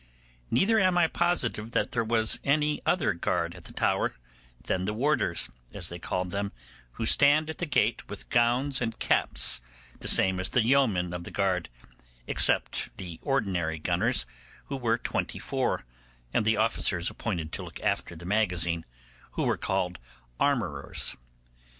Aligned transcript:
Neither 0.49 0.79
am 0.79 0.97
I 0.97 1.05
positive 1.07 1.73
that 1.73 1.91
there 1.91 2.03
was 2.03 2.39
any 2.43 2.81
other 2.87 3.13
guard 3.13 3.53
at 3.53 3.65
the 3.65 3.71
Tower 3.71 4.15
than 4.63 4.85
the 4.85 4.95
warders, 4.95 5.51
as 5.75 5.89
they 5.89 5.99
called 5.99 6.31
them, 6.31 6.53
who 6.93 7.05
stand 7.05 7.51
at 7.51 7.59
the 7.59 7.67
gate 7.67 8.09
with 8.09 8.31
gowns 8.31 8.81
and 8.81 8.97
caps, 8.97 9.61
the 9.99 10.07
same 10.07 10.39
as 10.39 10.49
the 10.49 10.65
yeomen 10.65 11.13
of 11.13 11.23
the 11.23 11.29
guard, 11.29 11.69
except 12.25 12.89
the 12.97 13.19
ordinary 13.21 13.77
gunners, 13.77 14.25
who 14.69 14.75
were 14.75 14.97
twenty 14.97 15.37
four, 15.37 15.85
and 16.33 16.45
the 16.45 16.57
officers 16.57 17.11
appointed 17.11 17.51
to 17.51 17.61
look 17.61 17.79
after 17.81 18.15
the 18.15 18.25
magazine, 18.25 18.85
who 19.33 19.43
were 19.43 19.55
called 19.55 19.99
armourers. 20.39 21.15